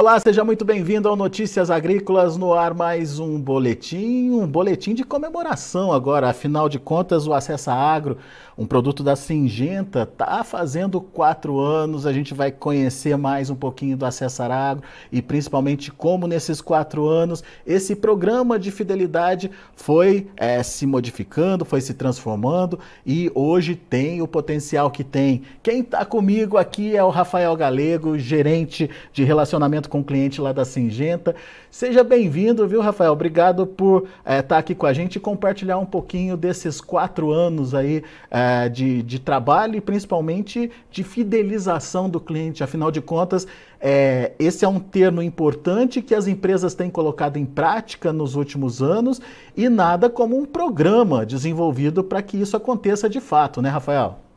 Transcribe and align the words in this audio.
Olá, 0.00 0.20
seja 0.20 0.44
muito 0.44 0.64
bem-vindo 0.64 1.08
ao 1.08 1.16
Notícias 1.16 1.72
Agrícolas 1.72 2.36
no 2.36 2.54
ar 2.54 2.72
mais 2.72 3.18
um 3.18 3.36
boletim, 3.36 4.30
um 4.30 4.46
boletim 4.46 4.94
de 4.94 5.02
comemoração 5.02 5.92
agora. 5.92 6.30
Afinal 6.30 6.68
de 6.68 6.78
contas, 6.78 7.26
o 7.26 7.34
Acessa 7.34 7.72
Agro, 7.74 8.16
um 8.56 8.64
produto 8.64 9.02
da 9.02 9.16
Singenta, 9.16 10.04
está 10.04 10.44
fazendo 10.44 11.00
quatro 11.00 11.58
anos. 11.58 12.06
A 12.06 12.12
gente 12.12 12.32
vai 12.32 12.52
conhecer 12.52 13.16
mais 13.18 13.50
um 13.50 13.56
pouquinho 13.56 13.96
do 13.96 14.06
Acessar 14.06 14.52
Agro 14.52 14.84
e 15.10 15.20
principalmente 15.20 15.90
como 15.90 16.28
nesses 16.28 16.60
quatro 16.60 17.08
anos 17.08 17.42
esse 17.66 17.96
programa 17.96 18.56
de 18.56 18.70
fidelidade 18.70 19.50
foi 19.74 20.28
é, 20.36 20.62
se 20.62 20.86
modificando, 20.86 21.64
foi 21.64 21.80
se 21.80 21.92
transformando 21.92 22.78
e 23.04 23.32
hoje 23.34 23.74
tem 23.74 24.22
o 24.22 24.28
potencial 24.28 24.92
que 24.92 25.02
tem. 25.02 25.42
Quem 25.60 25.80
está 25.80 26.04
comigo 26.04 26.56
aqui 26.56 26.96
é 26.96 27.02
o 27.02 27.10
Rafael 27.10 27.56
Galego, 27.56 28.16
gerente 28.16 28.88
de 29.12 29.24
relacionamento 29.24 29.87
com 29.88 30.00
o 30.00 30.04
cliente 30.04 30.40
lá 30.40 30.52
da 30.52 30.64
Singenta. 30.64 31.34
Seja 31.70 32.04
bem-vindo, 32.04 32.66
viu, 32.68 32.80
Rafael? 32.80 33.12
Obrigado 33.12 33.66
por 33.66 34.02
estar 34.02 34.32
é, 34.32 34.42
tá 34.42 34.58
aqui 34.58 34.74
com 34.74 34.86
a 34.86 34.92
gente 34.92 35.16
e 35.16 35.20
compartilhar 35.20 35.78
um 35.78 35.86
pouquinho 35.86 36.36
desses 36.36 36.80
quatro 36.80 37.32
anos 37.32 37.74
aí 37.74 38.04
é, 38.30 38.68
de, 38.68 39.02
de 39.02 39.18
trabalho 39.18 39.76
e 39.76 39.80
principalmente 39.80 40.70
de 40.90 41.02
fidelização 41.02 42.08
do 42.08 42.20
cliente. 42.20 42.62
Afinal 42.62 42.90
de 42.90 43.00
contas, 43.00 43.46
é, 43.80 44.32
esse 44.38 44.64
é 44.64 44.68
um 44.68 44.78
termo 44.78 45.22
importante 45.22 46.02
que 46.02 46.14
as 46.14 46.26
empresas 46.26 46.74
têm 46.74 46.90
colocado 46.90 47.36
em 47.36 47.46
prática 47.46 48.12
nos 48.12 48.34
últimos 48.34 48.82
anos 48.82 49.20
e 49.56 49.68
nada 49.68 50.10
como 50.10 50.36
um 50.36 50.44
programa 50.44 51.24
desenvolvido 51.24 52.04
para 52.04 52.22
que 52.22 52.36
isso 52.36 52.56
aconteça 52.56 53.08
de 53.08 53.20
fato, 53.20 53.62
né, 53.62 53.68
Rafael? 53.68 54.27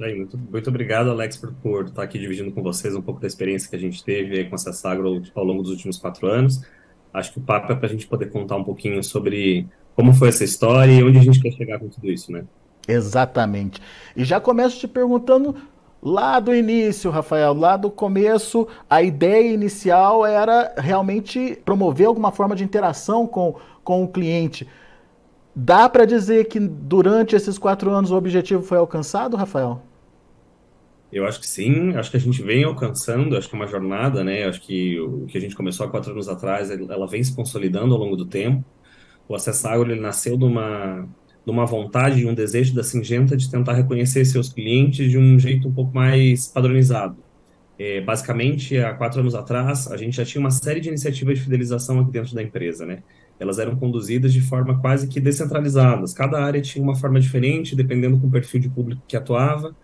Aí, 0.00 0.14
muito, 0.14 0.38
muito 0.38 0.70
obrigado, 0.70 1.10
Alex, 1.10 1.36
por, 1.36 1.52
por 1.54 1.86
estar 1.86 2.02
aqui 2.02 2.18
dividindo 2.18 2.52
com 2.52 2.62
vocês 2.62 2.94
um 2.94 3.02
pouco 3.02 3.20
da 3.20 3.26
experiência 3.26 3.68
que 3.68 3.74
a 3.76 3.78
gente 3.78 4.04
teve 4.04 4.44
com 4.44 4.54
essa 4.54 4.72
Sagro 4.72 5.22
ao 5.34 5.44
longo 5.44 5.62
dos 5.62 5.72
últimos 5.72 5.98
quatro 5.98 6.28
anos. 6.28 6.62
Acho 7.12 7.32
que 7.32 7.38
o 7.38 7.42
papo 7.42 7.72
é 7.72 7.74
para 7.74 7.86
a 7.86 7.90
gente 7.90 8.06
poder 8.06 8.30
contar 8.30 8.56
um 8.56 8.64
pouquinho 8.64 9.02
sobre 9.02 9.66
como 9.96 10.12
foi 10.12 10.28
essa 10.28 10.44
história 10.44 10.92
e 10.92 11.02
onde 11.02 11.18
a 11.18 11.22
gente 11.22 11.40
quer 11.40 11.50
chegar 11.50 11.80
com 11.80 11.88
tudo 11.88 12.08
isso, 12.10 12.30
né? 12.30 12.44
Exatamente. 12.86 13.82
E 14.16 14.24
já 14.24 14.40
começo 14.40 14.78
te 14.78 14.86
perguntando 14.86 15.56
lá 16.00 16.38
do 16.38 16.54
início, 16.54 17.10
Rafael, 17.10 17.52
lá 17.52 17.76
do 17.76 17.90
começo, 17.90 18.68
a 18.88 19.02
ideia 19.02 19.52
inicial 19.52 20.24
era 20.24 20.72
realmente 20.78 21.58
promover 21.64 22.06
alguma 22.06 22.30
forma 22.30 22.54
de 22.54 22.62
interação 22.62 23.26
com, 23.26 23.56
com 23.82 24.04
o 24.04 24.08
cliente. 24.08 24.68
Dá 25.54 25.88
para 25.88 26.04
dizer 26.04 26.46
que 26.46 26.60
durante 26.60 27.34
esses 27.34 27.58
quatro 27.58 27.90
anos 27.90 28.10
o 28.10 28.16
objetivo 28.16 28.62
foi 28.62 28.78
alcançado, 28.78 29.36
Rafael? 29.36 29.82
Eu 31.10 31.26
acho 31.26 31.40
que 31.40 31.46
sim, 31.46 31.94
acho 31.96 32.10
que 32.10 32.18
a 32.18 32.20
gente 32.20 32.42
vem 32.42 32.64
alcançando, 32.64 33.36
acho 33.36 33.48
que 33.48 33.56
é 33.56 33.58
uma 33.58 33.66
jornada, 33.66 34.22
né? 34.22 34.44
Acho 34.44 34.60
que 34.60 35.00
o 35.00 35.26
que 35.26 35.38
a 35.38 35.40
gente 35.40 35.56
começou 35.56 35.86
há 35.86 35.90
quatro 35.90 36.12
anos 36.12 36.28
atrás, 36.28 36.70
ela 36.70 37.06
vem 37.06 37.24
se 37.24 37.34
consolidando 37.34 37.94
ao 37.94 38.00
longo 38.00 38.14
do 38.14 38.26
tempo. 38.26 38.62
O 39.26 39.34
Acessagro, 39.34 39.90
ele 39.90 40.00
nasceu 40.00 40.36
de 40.36 40.44
uma, 40.44 41.08
de 41.44 41.50
uma 41.50 41.64
vontade 41.64 42.20
e 42.20 42.26
um 42.26 42.34
desejo 42.34 42.74
da 42.74 42.84
Singenta 42.84 43.36
de 43.36 43.50
tentar 43.50 43.72
reconhecer 43.72 44.24
seus 44.26 44.50
clientes 44.52 45.10
de 45.10 45.16
um 45.18 45.38
jeito 45.38 45.66
um 45.68 45.72
pouco 45.72 45.94
mais 45.94 46.46
padronizado. 46.48 47.16
É, 47.78 48.00
basicamente, 48.02 48.76
há 48.76 48.92
quatro 48.92 49.20
anos 49.20 49.34
atrás, 49.34 49.90
a 49.90 49.96
gente 49.96 50.16
já 50.16 50.24
tinha 50.24 50.40
uma 50.40 50.50
série 50.50 50.80
de 50.80 50.88
iniciativas 50.88 51.38
de 51.38 51.44
fidelização 51.44 52.00
aqui 52.00 52.10
dentro 52.10 52.34
da 52.34 52.42
empresa, 52.42 52.84
né? 52.84 53.02
Elas 53.38 53.58
eram 53.58 53.76
conduzidas 53.76 54.32
de 54.32 54.40
forma 54.40 54.80
quase 54.80 55.06
que 55.06 55.20
descentralizadas. 55.20 56.12
Cada 56.12 56.42
área 56.42 56.60
tinha 56.60 56.82
uma 56.82 56.96
forma 56.96 57.20
diferente, 57.20 57.76
dependendo 57.76 58.16
do 58.16 58.28
perfil 58.28 58.60
de 58.60 58.68
público 58.68 59.02
que 59.06 59.16
atuava. 59.16 59.74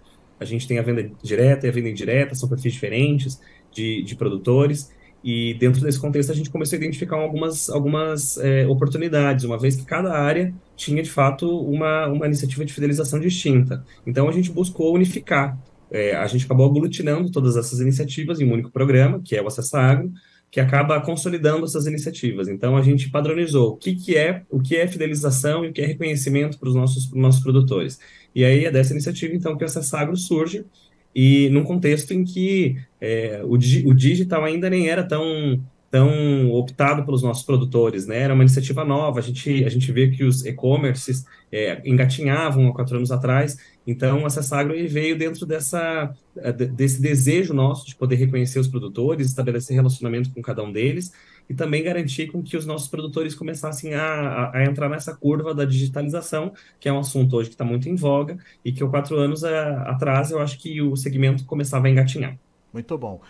A 0.40 0.44
gente 0.44 0.66
tem 0.66 0.78
a 0.78 0.82
venda 0.82 1.10
direta 1.22 1.66
e 1.66 1.68
a 1.68 1.72
venda 1.72 1.88
indireta, 1.88 2.34
são 2.34 2.48
perfis 2.48 2.72
diferentes 2.72 3.40
de, 3.72 4.02
de 4.02 4.16
produtores. 4.16 4.92
E 5.22 5.54
dentro 5.54 5.80
desse 5.80 5.98
contexto 5.98 6.30
a 6.30 6.34
gente 6.34 6.50
começou 6.50 6.76
a 6.76 6.78
identificar 6.78 7.16
algumas, 7.16 7.70
algumas 7.70 8.36
é, 8.36 8.66
oportunidades, 8.66 9.44
uma 9.44 9.58
vez 9.58 9.74
que 9.74 9.84
cada 9.84 10.12
área 10.12 10.52
tinha 10.76 11.02
de 11.02 11.10
fato 11.10 11.48
uma, 11.60 12.08
uma 12.08 12.26
iniciativa 12.26 12.62
de 12.62 12.74
fidelização 12.74 13.18
distinta. 13.18 13.82
Então 14.06 14.28
a 14.28 14.32
gente 14.32 14.50
buscou 14.50 14.94
unificar. 14.94 15.58
É, 15.90 16.14
a 16.14 16.26
gente 16.26 16.44
acabou 16.44 16.66
aglutinando 16.66 17.30
todas 17.30 17.56
essas 17.56 17.80
iniciativas 17.80 18.38
em 18.40 18.44
um 18.44 18.52
único 18.52 18.70
programa, 18.70 19.20
que 19.24 19.34
é 19.34 19.40
o 19.40 19.46
Acessa 19.46 19.78
Agro, 19.80 20.12
que 20.54 20.60
acaba 20.60 21.00
consolidando 21.00 21.64
essas 21.64 21.84
iniciativas. 21.84 22.46
Então 22.46 22.76
a 22.76 22.80
gente 22.80 23.10
padronizou 23.10 23.72
o 23.72 23.76
que, 23.76 23.96
que 23.96 24.16
é 24.16 24.44
o 24.48 24.60
que 24.60 24.76
é 24.76 24.86
fidelização 24.86 25.64
e 25.64 25.70
o 25.70 25.72
que 25.72 25.80
é 25.80 25.86
reconhecimento 25.86 26.60
para 26.60 26.68
os 26.68 26.76
nossos, 26.76 27.10
nossos 27.12 27.42
produtores. 27.42 27.98
E 28.32 28.44
aí 28.44 28.64
é 28.64 28.70
dessa 28.70 28.92
iniciativa 28.92 29.34
então 29.34 29.56
que 29.56 29.64
o 29.64 29.66
Acessagro 29.66 30.16
surge 30.16 30.64
e 31.12 31.48
num 31.48 31.64
contexto 31.64 32.14
em 32.14 32.22
que 32.22 32.76
é, 33.00 33.40
o, 33.42 33.54
o 33.54 33.94
digital 33.94 34.44
ainda 34.44 34.70
nem 34.70 34.88
era 34.88 35.02
tão 35.02 35.60
tão 35.94 36.50
optado 36.50 37.04
pelos 37.04 37.22
nossos 37.22 37.44
produtores, 37.44 38.04
né? 38.04 38.18
Era 38.18 38.34
uma 38.34 38.42
iniciativa 38.42 38.84
nova. 38.84 39.20
A 39.20 39.22
gente 39.22 39.64
a 39.64 39.68
gente 39.68 39.92
vê 39.92 40.10
que 40.10 40.24
os 40.24 40.44
e-commerces 40.44 41.24
é, 41.52 41.80
engatinhavam 41.88 42.66
há 42.66 42.74
quatro 42.74 42.96
anos 42.96 43.12
atrás. 43.12 43.56
Então, 43.86 44.24
o 44.24 44.26
Acessagro 44.26 44.74
veio 44.88 45.16
dentro 45.16 45.46
dessa 45.46 46.12
é, 46.36 46.52
desse 46.52 47.00
desejo 47.00 47.54
nosso 47.54 47.86
de 47.86 47.94
poder 47.94 48.16
reconhecer 48.16 48.58
os 48.58 48.66
produtores, 48.66 49.28
estabelecer 49.28 49.76
relacionamento 49.76 50.32
com 50.32 50.42
cada 50.42 50.64
um 50.64 50.72
deles 50.72 51.12
e 51.48 51.54
também 51.54 51.84
garantir 51.84 52.26
com 52.26 52.42
que 52.42 52.56
os 52.56 52.66
nossos 52.66 52.88
produtores 52.88 53.32
começassem 53.32 53.94
a, 53.94 54.02
a, 54.02 54.58
a 54.58 54.64
entrar 54.64 54.88
nessa 54.88 55.14
curva 55.14 55.54
da 55.54 55.64
digitalização, 55.64 56.52
que 56.80 56.88
é 56.88 56.92
um 56.92 56.98
assunto 56.98 57.36
hoje 57.36 57.50
que 57.50 57.54
está 57.54 57.64
muito 57.64 57.88
em 57.88 57.94
voga 57.94 58.36
e 58.64 58.72
que 58.72 58.82
há 58.82 58.88
quatro 58.88 59.16
anos 59.16 59.44
a, 59.44 59.82
atrás 59.82 60.32
eu 60.32 60.40
acho 60.40 60.58
que 60.58 60.82
o 60.82 60.96
segmento 60.96 61.44
começava 61.44 61.86
a 61.86 61.90
engatinhar. 61.90 62.36
Muito 62.72 62.98
bom. 62.98 63.20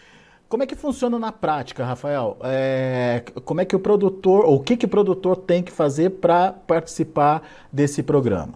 Como 0.55 0.63
é 0.63 0.69
que 0.69 0.77
funciona 0.77 1.19
na 1.19 1.33
prática, 1.33 1.85
Rafael? 1.85 2.39
É, 2.45 3.25
como 3.45 3.61
é 3.61 3.65
que 3.65 3.75
o 3.75 3.81
produtor, 3.81 4.45
ou 4.45 4.55
o 4.55 4.61
que, 4.61 4.77
que 4.77 4.87
o 4.87 4.89
produtor 4.89 5.37
tem 5.37 5.65
que 5.65 5.73
fazer 5.73 6.11
para 6.11 6.53
participar 6.53 7.43
desse 7.73 8.05
programa? 8.05 8.55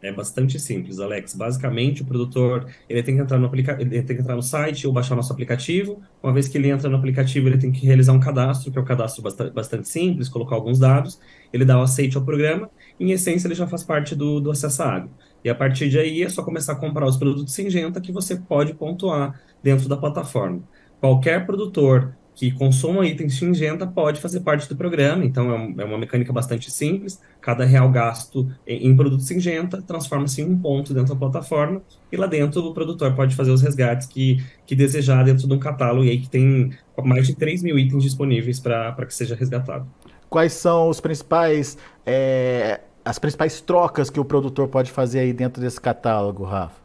É 0.00 0.12
bastante 0.12 0.56
simples, 0.60 1.00
Alex. 1.00 1.34
Basicamente, 1.34 2.02
o 2.02 2.04
produtor 2.04 2.70
ele 2.88 3.02
tem 3.02 3.16
que 3.16 3.20
entrar 3.20 3.40
no 3.40 3.46
aplica 3.46 3.76
ele 3.80 4.02
tem 4.04 4.14
que 4.14 4.22
entrar 4.22 4.36
no 4.36 4.42
site 4.42 4.86
ou 4.86 4.92
baixar 4.92 5.16
nosso 5.16 5.32
aplicativo. 5.32 6.00
Uma 6.22 6.32
vez 6.32 6.46
que 6.46 6.56
ele 6.56 6.70
entra 6.70 6.88
no 6.88 6.96
aplicativo, 6.96 7.48
ele 7.48 7.58
tem 7.58 7.72
que 7.72 7.84
realizar 7.84 8.12
um 8.12 8.20
cadastro, 8.20 8.70
que 8.70 8.78
é 8.78 8.80
um 8.80 8.84
cadastro 8.84 9.20
bastante, 9.52 9.88
simples, 9.88 10.28
colocar 10.28 10.54
alguns 10.54 10.78
dados. 10.78 11.18
Ele 11.52 11.64
dá 11.64 11.76
o 11.76 11.82
aceite 11.82 12.16
ao 12.16 12.24
programa. 12.24 12.70
Em 13.00 13.10
essência, 13.10 13.48
ele 13.48 13.56
já 13.56 13.66
faz 13.66 13.82
parte 13.82 14.14
do, 14.14 14.38
do 14.38 14.48
acesso 14.48 14.80
água. 14.84 15.10
E 15.42 15.50
a 15.50 15.54
partir 15.56 15.88
de 15.88 15.98
aí 15.98 16.22
é 16.22 16.28
só 16.28 16.44
começar 16.44 16.74
a 16.74 16.76
comprar 16.76 17.04
os 17.04 17.16
produtos 17.16 17.52
Singenta 17.52 18.00
que 18.00 18.12
você 18.12 18.36
pode 18.36 18.74
pontuar 18.74 19.40
dentro 19.60 19.88
da 19.88 19.96
plataforma. 19.96 20.62
Qualquer 21.04 21.44
produtor 21.44 22.16
que 22.34 22.50
consuma 22.50 23.06
itens 23.06 23.34
Singenta 23.34 23.86
pode 23.86 24.22
fazer 24.22 24.40
parte 24.40 24.66
do 24.66 24.74
programa, 24.74 25.22
então 25.22 25.52
é, 25.52 25.82
é 25.82 25.84
uma 25.84 25.98
mecânica 25.98 26.32
bastante 26.32 26.70
simples. 26.70 27.20
Cada 27.42 27.62
real 27.66 27.90
gasto 27.90 28.50
em, 28.66 28.86
em 28.86 28.96
produto 28.96 29.22
Singenta 29.22 29.82
transforma-se 29.82 30.40
em 30.40 30.46
um 30.46 30.58
ponto 30.58 30.94
dentro 30.94 31.12
da 31.12 31.20
plataforma 31.20 31.82
e 32.10 32.16
lá 32.16 32.26
dentro 32.26 32.64
o 32.64 32.72
produtor 32.72 33.14
pode 33.14 33.36
fazer 33.36 33.50
os 33.50 33.60
resgates 33.60 34.08
que, 34.08 34.42
que 34.66 34.74
desejar 34.74 35.22
dentro 35.26 35.46
de 35.46 35.52
um 35.52 35.58
catálogo 35.58 36.04
e 36.06 36.08
aí 36.08 36.18
que 36.18 36.30
tem 36.30 36.70
mais 37.04 37.26
de 37.26 37.34
3 37.34 37.62
mil 37.62 37.78
itens 37.78 38.02
disponíveis 38.02 38.58
para 38.58 39.04
que 39.04 39.12
seja 39.12 39.34
resgatado. 39.34 39.86
Quais 40.30 40.54
são 40.54 40.88
os 40.88 41.02
principais, 41.02 41.76
é, 42.06 42.80
as 43.04 43.18
principais 43.18 43.60
trocas 43.60 44.08
que 44.08 44.18
o 44.18 44.24
produtor 44.24 44.68
pode 44.68 44.90
fazer 44.90 45.18
aí 45.18 45.34
dentro 45.34 45.60
desse 45.60 45.78
catálogo, 45.78 46.44
Rafa? 46.44 46.83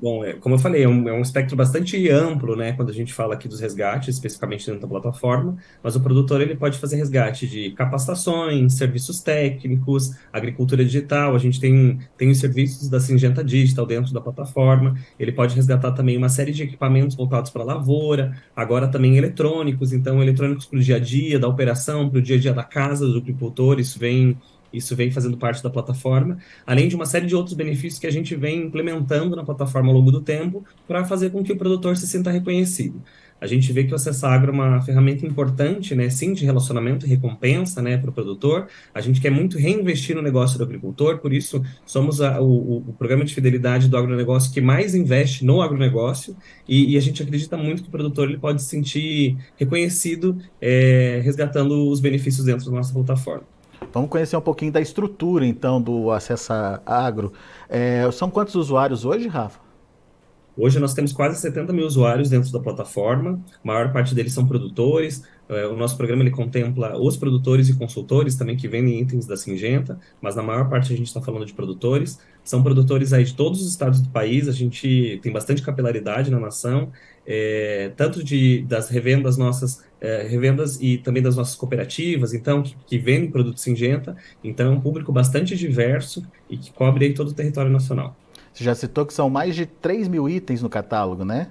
Bom, 0.00 0.24
é, 0.24 0.34
como 0.34 0.54
eu 0.54 0.58
falei, 0.60 0.84
é 0.84 0.88
um, 0.88 1.08
é 1.08 1.12
um, 1.12 1.20
espectro 1.20 1.56
bastante 1.56 2.08
amplo, 2.08 2.54
né, 2.54 2.72
quando 2.72 2.90
a 2.90 2.92
gente 2.92 3.12
fala 3.12 3.34
aqui 3.34 3.48
dos 3.48 3.58
resgates, 3.58 4.14
especificamente 4.14 4.64
dentro 4.64 4.80
da 4.80 4.86
plataforma, 4.86 5.56
mas 5.82 5.96
o 5.96 6.00
produtor 6.00 6.40
ele 6.40 6.54
pode 6.54 6.78
fazer 6.78 6.96
resgate 6.96 7.48
de 7.48 7.72
capacitações, 7.72 8.74
serviços 8.74 9.20
técnicos, 9.20 10.14
agricultura 10.32 10.84
digital, 10.84 11.34
a 11.34 11.38
gente 11.38 11.58
tem, 11.58 11.98
tem 12.16 12.30
os 12.30 12.38
serviços 12.38 12.88
da 12.88 13.00
Singenta 13.00 13.42
Digital 13.42 13.84
dentro 13.86 14.14
da 14.14 14.20
plataforma, 14.20 14.94
ele 15.18 15.32
pode 15.32 15.56
resgatar 15.56 15.90
também 15.90 16.16
uma 16.16 16.28
série 16.28 16.52
de 16.52 16.62
equipamentos 16.62 17.16
voltados 17.16 17.50
para 17.50 17.62
a 17.62 17.66
lavoura, 17.66 18.36
agora 18.54 18.86
também 18.86 19.16
eletrônicos, 19.16 19.92
então 19.92 20.22
eletrônicos 20.22 20.66
para 20.66 20.78
o 20.78 20.82
dia 20.82 20.96
a 20.96 21.00
dia, 21.00 21.40
da 21.40 21.48
operação, 21.48 22.08
para 22.08 22.20
o 22.20 22.22
dia 22.22 22.36
a 22.36 22.40
dia 22.40 22.54
da 22.54 22.62
casa 22.62 23.04
do 23.04 23.18
agricultor, 23.18 23.80
isso 23.80 23.98
vem 23.98 24.38
isso 24.72 24.94
vem 24.94 25.10
fazendo 25.10 25.36
parte 25.36 25.62
da 25.62 25.70
plataforma, 25.70 26.38
além 26.66 26.88
de 26.88 26.96
uma 26.96 27.06
série 27.06 27.26
de 27.26 27.34
outros 27.34 27.54
benefícios 27.54 27.98
que 27.98 28.06
a 28.06 28.12
gente 28.12 28.34
vem 28.34 28.64
implementando 28.64 29.34
na 29.34 29.44
plataforma 29.44 29.88
ao 29.88 29.94
longo 29.94 30.10
do 30.10 30.20
tempo 30.20 30.64
para 30.86 31.04
fazer 31.04 31.30
com 31.30 31.42
que 31.42 31.52
o 31.52 31.56
produtor 31.56 31.96
se 31.96 32.06
sinta 32.06 32.30
reconhecido. 32.30 33.02
A 33.40 33.46
gente 33.46 33.72
vê 33.72 33.84
que 33.84 33.92
o 33.92 33.94
Acessagro 33.94 34.50
é 34.50 34.54
uma 34.54 34.80
ferramenta 34.80 35.24
importante, 35.24 35.94
né, 35.94 36.10
sim, 36.10 36.32
de 36.32 36.44
relacionamento 36.44 37.06
e 37.06 37.08
recompensa, 37.08 37.80
né, 37.80 37.96
para 37.96 38.10
o 38.10 38.12
produtor. 38.12 38.66
A 38.92 39.00
gente 39.00 39.20
quer 39.20 39.30
muito 39.30 39.58
reinvestir 39.58 40.16
no 40.16 40.22
negócio 40.22 40.58
do 40.58 40.64
agricultor, 40.64 41.18
por 41.18 41.32
isso 41.32 41.62
somos 41.86 42.20
a, 42.20 42.40
o, 42.40 42.78
o, 42.78 42.92
programa 42.94 43.24
de 43.24 43.34
fidelidade 43.34 43.88
do 43.88 43.96
agronegócio 43.96 44.52
que 44.52 44.60
mais 44.60 44.94
investe 44.94 45.44
no 45.44 45.62
agronegócio 45.62 46.36
e, 46.66 46.94
e, 46.94 46.96
a 46.96 47.00
gente 47.00 47.22
acredita 47.22 47.56
muito 47.56 47.82
que 47.82 47.88
o 47.88 47.92
produtor 47.92 48.28
ele 48.28 48.38
pode 48.38 48.60
se 48.62 48.68
sentir 48.68 49.36
reconhecido 49.56 50.36
é, 50.60 51.20
resgatando 51.22 51.88
os 51.88 52.00
benefícios 52.00 52.44
dentro 52.44 52.66
da 52.66 52.72
nossa 52.72 52.92
plataforma. 52.92 53.57
Vamos 53.92 54.10
conhecer 54.10 54.36
um 54.36 54.40
pouquinho 54.40 54.72
da 54.72 54.80
estrutura, 54.80 55.46
então, 55.46 55.80
do 55.80 56.10
Acessa 56.10 56.82
Agro. 56.84 57.32
É, 57.68 58.08
são 58.12 58.30
quantos 58.30 58.54
usuários 58.54 59.04
hoje, 59.04 59.28
Rafa? 59.28 59.60
Hoje 60.60 60.80
nós 60.80 60.92
temos 60.92 61.12
quase 61.12 61.40
70 61.40 61.72
mil 61.72 61.86
usuários 61.86 62.28
dentro 62.28 62.50
da 62.50 62.58
plataforma, 62.58 63.40
a 63.62 63.66
maior 63.66 63.92
parte 63.92 64.12
deles 64.12 64.32
são 64.32 64.44
produtores. 64.44 65.22
É, 65.48 65.64
o 65.66 65.76
nosso 65.76 65.96
programa 65.96 66.22
ele 66.24 66.32
contempla 66.32 66.98
os 66.98 67.16
produtores 67.16 67.68
e 67.68 67.74
consultores 67.74 68.34
também 68.34 68.56
que 68.56 68.66
vendem 68.66 69.00
itens 69.00 69.24
da 69.24 69.36
Singenta, 69.36 70.00
mas 70.20 70.34
na 70.34 70.42
maior 70.42 70.68
parte 70.68 70.92
a 70.92 70.96
gente 70.96 71.06
está 71.06 71.22
falando 71.22 71.46
de 71.46 71.54
produtores. 71.54 72.18
São 72.42 72.60
produtores 72.60 73.12
aí 73.12 73.22
de 73.22 73.34
todos 73.34 73.62
os 73.62 73.70
estados 73.70 74.00
do 74.00 74.08
país, 74.08 74.48
a 74.48 74.52
gente 74.52 75.20
tem 75.22 75.32
bastante 75.32 75.62
capilaridade 75.62 76.28
na 76.28 76.40
nação, 76.40 76.90
é, 77.24 77.92
tanto 77.96 78.24
de, 78.24 78.62
das 78.62 78.88
revendas 78.88 79.36
nossas, 79.36 79.84
é, 80.00 80.22
revendas 80.22 80.80
e 80.80 80.98
também 80.98 81.22
das 81.22 81.36
nossas 81.36 81.56
cooperativas, 81.56 82.32
então, 82.32 82.62
que, 82.62 82.76
que 82.86 82.98
vendem 82.98 83.30
produto 83.30 83.58
Singenta. 83.58 84.16
Então, 84.42 84.72
é 84.72 84.76
um 84.76 84.80
público 84.80 85.12
bastante 85.12 85.56
diverso 85.56 86.24
e 86.48 86.56
que 86.56 86.72
cobre 86.72 87.06
aí 87.06 87.14
todo 87.14 87.28
o 87.28 87.34
território 87.34 87.70
nacional. 87.70 88.16
Você 88.52 88.64
já 88.64 88.74
citou 88.74 89.06
que 89.06 89.12
são 89.12 89.28
mais 89.28 89.54
de 89.54 89.66
3 89.66 90.08
mil 90.08 90.28
itens 90.28 90.62
no 90.62 90.68
catálogo, 90.68 91.24
né? 91.24 91.50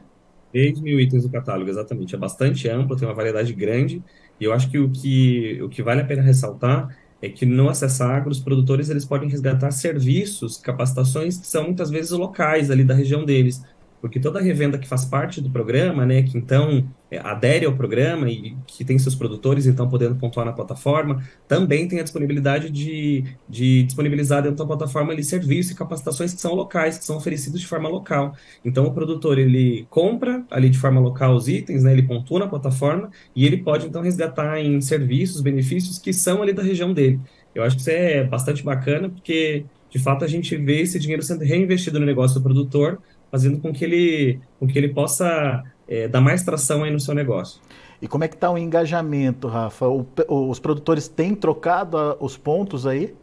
3 0.52 0.80
mil 0.80 1.00
itens 1.00 1.24
no 1.24 1.30
catálogo, 1.30 1.70
exatamente. 1.70 2.16
É 2.16 2.18
bastante 2.18 2.68
amplo, 2.70 2.96
tem 2.96 3.08
uma 3.08 3.14
variedade 3.14 3.54
grande. 3.54 4.02
E 4.40 4.44
eu 4.44 4.54
acho 4.54 4.70
que 4.70 4.78
o 4.78 4.90
que, 4.90 5.60
o 5.62 5.70
que 5.70 5.82
vale 5.82 6.02
a 6.02 6.06
pena 6.06 6.22
ressaltar 6.22 6.96
é 7.22 7.30
que 7.30 7.46
no 7.46 7.68
Acessar 7.68 8.12
Agro, 8.12 8.30
os 8.30 8.40
produtores 8.40 8.90
eles 8.90 9.04
podem 9.04 9.28
resgatar 9.28 9.72
serviços, 9.72 10.58
capacitações 10.58 11.38
que 11.38 11.48
são 11.48 11.64
muitas 11.64 11.90
vezes 11.90 12.12
locais 12.12 12.70
ali 12.70 12.84
da 12.84 12.94
região 12.94 13.26
deles 13.26 13.64
porque 14.02 14.20
toda 14.20 14.40
revenda 14.40 14.78
que 14.78 14.88
faz 14.88 15.06
parte 15.06 15.42
do 15.42 15.50
programa, 15.50 16.06
né, 16.06 16.24
que 16.24 16.38
então 16.38 16.88
adere 17.16 17.66
ao 17.66 17.74
programa 17.74 18.30
e 18.30 18.56
que 18.68 18.84
tem 18.84 19.00
seus 19.00 19.16
produtores, 19.16 19.66
então 19.66 19.90
podendo 19.90 20.16
pontuar 20.16 20.46
na 20.46 20.52
plataforma, 20.52 21.24
também 21.48 21.88
tem 21.88 22.00
a 22.00 22.04
disponibilidade 22.04 22.70
de, 22.70 23.24
de 23.48 23.84
disponibilizar 23.84 24.44
dentro 24.44 24.58
da 24.58 24.66
plataforma 24.66 25.14
ali 25.14 25.24
serviços 25.24 25.72
e 25.72 25.76
capacitações 25.76 26.34
que 26.34 26.42
são 26.42 26.54
locais, 26.54 26.98
que 26.98 27.06
são 27.06 27.16
oferecidos 27.16 27.62
de 27.62 27.68
forma 27.68 27.88
local. 27.88 28.36
Então 28.66 28.86
o 28.86 28.94
produtor 28.94 29.38
ele 29.40 29.88
compra 29.90 30.44
ali 30.52 30.70
de 30.70 30.78
forma 30.78 31.00
local 31.00 31.34
os 31.36 31.48
itens, 31.48 31.84
né, 31.84 31.94
ele 31.94 32.04
pontua 32.04 32.40
na 32.40 32.48
plataforma 32.48 33.10
e 33.36 33.46
ele 33.46 33.58
pode 33.58 33.88
então 33.88 34.02
resgatar 34.02 34.60
em 34.60 34.82
serviços, 34.82 35.40
benefícios 35.42 35.98
que 35.98 36.12
são 36.12 36.42
ali 36.42 36.52
da 36.52 36.64
região 36.64 36.94
dele. 36.94 37.20
Eu 37.56 37.64
acho 37.64 37.76
que 37.76 37.82
isso 37.82 37.90
é 37.90 38.24
bastante 38.24 38.64
bacana 38.64 39.10
porque 39.10 39.66
de 39.90 40.00
fato 40.00 40.26
a 40.26 40.28
gente 40.28 40.56
vê 40.58 40.82
esse 40.82 41.00
dinheiro 41.00 41.24
sendo 41.24 41.44
reinvestido 41.44 42.00
no 42.00 42.06
negócio 42.06 42.38
do 42.38 42.44
produtor 42.44 43.00
fazendo 43.32 43.60
com 43.60 43.74
que 43.74 43.84
ele, 43.84 44.40
com 44.60 44.68
que 44.68 44.78
ele 44.78 44.90
possa 44.90 45.64
é, 45.88 46.08
dar 46.08 46.22
mais 46.22 46.44
tração 46.44 46.84
aí 46.84 46.92
no 46.92 47.00
seu 47.00 47.14
negócio. 47.14 47.62
E 48.02 48.08
como 48.08 48.24
é 48.24 48.28
que 48.28 48.36
está 48.36 48.52
o 48.52 48.58
engajamento, 48.58 49.48
Rafa? 49.48 49.88
O, 49.88 50.06
os 50.28 50.60
produtores 50.60 51.08
têm 51.08 51.34
trocado 51.34 51.98
a, 51.98 52.18
os 52.20 52.38
pontos 52.38 52.86
aí? 52.86 53.14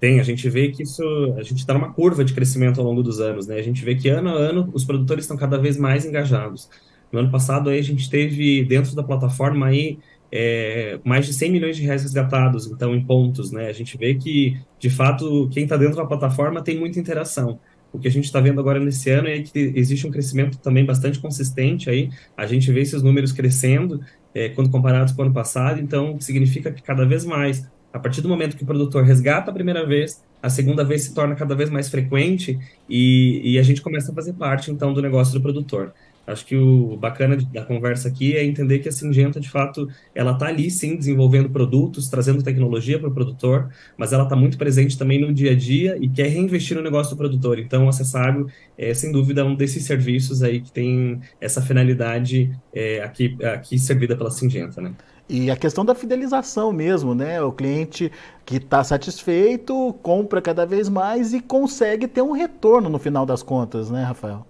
Tem, 0.00 0.20
a 0.20 0.22
gente 0.22 0.48
vê 0.48 0.68
que 0.68 0.82
isso, 0.82 1.02
a 1.36 1.42
gente 1.42 1.58
está 1.58 1.74
numa 1.74 1.92
curva 1.92 2.24
de 2.24 2.32
crescimento 2.32 2.80
ao 2.80 2.86
longo 2.86 3.02
dos 3.02 3.20
anos, 3.20 3.46
né? 3.46 3.56
A 3.56 3.62
gente 3.62 3.84
vê 3.84 3.96
que 3.96 4.08
ano 4.08 4.28
a 4.28 4.32
ano 4.32 4.70
os 4.72 4.84
produtores 4.84 5.24
estão 5.24 5.36
cada 5.36 5.58
vez 5.58 5.76
mais 5.76 6.04
engajados. 6.04 6.70
No 7.10 7.18
ano 7.18 7.30
passado 7.30 7.70
aí 7.70 7.78
a 7.78 7.82
gente 7.82 8.08
teve 8.08 8.64
dentro 8.64 8.94
da 8.94 9.02
plataforma 9.02 9.66
aí 9.66 9.98
é, 10.30 11.00
mais 11.04 11.26
de 11.26 11.32
100 11.32 11.50
milhões 11.50 11.76
de 11.76 11.82
reais 11.82 12.02
resgatados, 12.02 12.66
então 12.66 12.94
em 12.94 13.04
pontos, 13.04 13.50
né? 13.50 13.68
A 13.68 13.72
gente 13.72 13.96
vê 13.96 14.14
que 14.14 14.60
de 14.78 14.90
fato 14.90 15.48
quem 15.50 15.64
está 15.64 15.76
dentro 15.76 15.96
da 15.96 16.06
plataforma 16.06 16.62
tem 16.62 16.78
muita 16.78 17.00
interação. 17.00 17.58
O 17.92 17.98
que 17.98 18.08
a 18.08 18.10
gente 18.10 18.24
está 18.24 18.40
vendo 18.40 18.60
agora 18.60 18.78
nesse 18.78 19.10
ano 19.10 19.28
é 19.28 19.40
que 19.40 19.72
existe 19.74 20.06
um 20.06 20.10
crescimento 20.10 20.58
também 20.58 20.84
bastante 20.84 21.18
consistente 21.18 21.88
aí. 21.88 22.10
A 22.36 22.46
gente 22.46 22.70
vê 22.70 22.80
esses 22.80 23.02
números 23.02 23.32
crescendo 23.32 24.00
é, 24.34 24.48
quando 24.50 24.70
comparados 24.70 25.12
com 25.12 25.22
o 25.22 25.24
ano 25.24 25.34
passado, 25.34 25.80
então 25.80 26.20
significa 26.20 26.70
que 26.70 26.82
cada 26.82 27.04
vez 27.06 27.24
mais, 27.24 27.66
a 27.92 27.98
partir 27.98 28.20
do 28.20 28.28
momento 28.28 28.56
que 28.56 28.62
o 28.62 28.66
produtor 28.66 29.04
resgata 29.04 29.50
a 29.50 29.54
primeira 29.54 29.86
vez, 29.86 30.22
a 30.42 30.48
segunda 30.48 30.84
vez 30.84 31.02
se 31.02 31.14
torna 31.14 31.34
cada 31.34 31.54
vez 31.54 31.70
mais 31.70 31.88
frequente 31.88 32.58
e, 32.88 33.52
e 33.52 33.58
a 33.58 33.62
gente 33.62 33.80
começa 33.80 34.12
a 34.12 34.14
fazer 34.14 34.34
parte 34.34 34.70
então 34.70 34.92
do 34.92 35.02
negócio 35.02 35.32
do 35.34 35.40
produtor. 35.40 35.92
Acho 36.28 36.44
que 36.44 36.54
o 36.54 36.96
bacana 36.98 37.36
da 37.36 37.64
conversa 37.64 38.08
aqui 38.08 38.36
é 38.36 38.44
entender 38.44 38.80
que 38.80 38.88
a 38.88 38.92
Singenta, 38.92 39.40
de 39.40 39.48
fato, 39.48 39.88
ela 40.14 40.32
está 40.32 40.46
ali, 40.46 40.70
sim, 40.70 40.94
desenvolvendo 40.94 41.48
produtos, 41.48 42.08
trazendo 42.08 42.42
tecnologia 42.42 42.98
para 42.98 43.08
o 43.08 43.12
produtor, 43.12 43.70
mas 43.96 44.12
ela 44.12 44.24
está 44.24 44.36
muito 44.36 44.58
presente 44.58 44.98
também 44.98 45.18
no 45.18 45.32
dia 45.32 45.52
a 45.52 45.54
dia 45.54 45.96
e 45.98 46.06
quer 46.06 46.28
reinvestir 46.28 46.76
no 46.76 46.82
negócio 46.82 47.14
do 47.14 47.18
produtor. 47.18 47.58
Então, 47.58 47.86
o 47.86 47.88
Acessagro 47.88 48.46
é, 48.76 48.92
sem 48.92 49.10
dúvida, 49.10 49.42
um 49.44 49.54
desses 49.54 49.84
serviços 49.84 50.42
aí 50.42 50.60
que 50.60 50.70
tem 50.70 51.18
essa 51.40 51.62
finalidade 51.62 52.54
é, 52.74 53.02
aqui, 53.02 53.36
aqui 53.44 53.78
servida 53.78 54.14
pela 54.14 54.30
Singenta, 54.30 54.80
né? 54.82 54.92
E 55.28 55.50
a 55.50 55.56
questão 55.56 55.84
da 55.84 55.94
fidelização 55.94 56.72
mesmo, 56.72 57.14
né? 57.14 57.42
O 57.42 57.52
cliente 57.52 58.10
que 58.46 58.56
está 58.56 58.82
satisfeito 58.84 59.94
compra 60.02 60.40
cada 60.40 60.64
vez 60.64 60.88
mais 60.88 61.34
e 61.34 61.40
consegue 61.40 62.06
ter 62.06 62.22
um 62.22 62.32
retorno 62.32 62.88
no 62.88 62.98
final 62.98 63.26
das 63.26 63.42
contas, 63.42 63.90
né, 63.90 64.04
Rafael? 64.04 64.46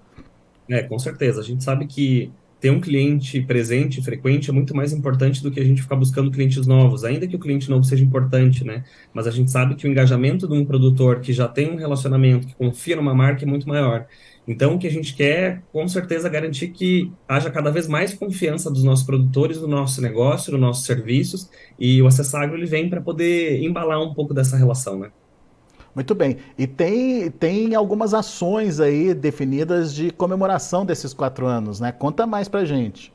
É, 0.71 0.83
com 0.83 0.99
certeza. 0.99 1.41
A 1.41 1.45
gente 1.45 1.65
sabe 1.65 1.87
que 1.87 2.31
ter 2.61 2.71
um 2.71 2.81
cliente 2.81 3.41
presente, 3.43 4.03
frequente, 4.03 4.51
é 4.51 4.53
muito 4.53 4.75
mais 4.75 4.93
importante 4.93 5.43
do 5.43 5.51
que 5.51 5.61
a 5.61 5.65
gente 5.65 5.81
ficar 5.81 5.97
buscando 5.97 6.31
clientes 6.31 6.67
novos, 6.67 7.05
ainda 7.05 7.27
que 7.27 7.37
o 7.37 7.39
cliente 7.39 7.71
novo 7.71 7.85
seja 7.85 8.05
importante, 8.05 8.65
né? 8.65 8.85
Mas 9.15 9.27
a 9.27 9.31
gente 9.31 9.51
sabe 9.51 9.77
que 9.77 9.87
o 9.87 9.91
engajamento 9.91 10.49
de 10.49 10.55
um 10.55 10.65
produtor 10.65 11.21
que 11.21 11.33
já 11.33 11.47
tem 11.47 11.71
um 11.71 11.77
relacionamento, 11.77 12.49
que 12.49 12.55
confia 12.55 12.97
numa 12.97 13.15
marca, 13.15 13.45
é 13.45 13.47
muito 13.47 13.69
maior. 13.69 14.07
Então, 14.47 14.75
o 14.75 14.79
que 14.79 14.87
a 14.87 14.91
gente 14.91 15.15
quer, 15.15 15.63
com 15.73 15.87
certeza, 15.87 16.29
garantir 16.29 16.69
que 16.69 17.13
haja 17.29 17.51
cada 17.51 17.71
vez 17.71 17.87
mais 17.87 18.15
confiança 18.15 18.71
dos 18.71 18.83
nossos 18.83 19.05
produtores 19.07 19.61
no 19.61 19.69
nosso 19.69 20.01
negócio, 20.01 20.51
nos 20.53 20.61
nossos 20.61 20.85
serviços, 20.85 21.51
e 21.79 22.03
o 22.03 22.07
Acessagro 22.07 22.57
ele 22.57 22.67
vem 22.67 22.89
para 22.89 23.01
poder 23.01 23.63
embalar 23.63 24.01
um 24.03 24.15
pouco 24.15 24.35
dessa 24.35 24.57
relação, 24.57 24.99
né? 24.99 25.11
Muito 25.95 26.15
bem. 26.15 26.39
E 26.57 26.67
tem, 26.67 27.31
tem 27.31 27.75
algumas 27.75 28.15
ações 28.15 28.81
aí 28.81 29.15
definidas 29.15 29.95
de 29.95 30.11
comemoração 30.11 30.87
desses 30.87 31.13
quatro 31.13 31.47
anos, 31.47 31.81
né? 31.81 31.93
Conta 31.93 32.27
mais 32.27 32.49
pra 32.49 32.65
gente. 32.65 33.13